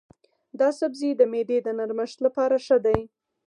دا 0.59 0.69
سبزی 0.79 1.11
د 1.15 1.21
معدې 1.31 1.57
د 1.63 1.67
نرمښت 1.79 2.17
لپاره 2.25 2.55
ښه 2.65 2.77
دی. 2.85 2.99